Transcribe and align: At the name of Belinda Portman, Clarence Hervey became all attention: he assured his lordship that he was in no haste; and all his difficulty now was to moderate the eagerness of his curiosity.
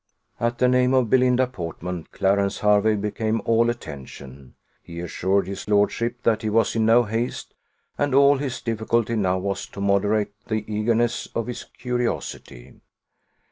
At 0.39 0.57
the 0.57 0.67
name 0.67 0.95
of 0.95 1.11
Belinda 1.11 1.45
Portman, 1.45 2.07
Clarence 2.11 2.57
Hervey 2.61 2.95
became 2.95 3.39
all 3.45 3.69
attention: 3.69 4.55
he 4.81 4.99
assured 4.99 5.45
his 5.45 5.67
lordship 5.67 6.23
that 6.23 6.41
he 6.41 6.49
was 6.49 6.75
in 6.75 6.87
no 6.87 7.03
haste; 7.03 7.53
and 7.99 8.15
all 8.15 8.37
his 8.39 8.63
difficulty 8.63 9.15
now 9.15 9.37
was 9.37 9.67
to 9.67 9.79
moderate 9.79 10.33
the 10.47 10.65
eagerness 10.67 11.27
of 11.35 11.45
his 11.45 11.65
curiosity. 11.65 12.79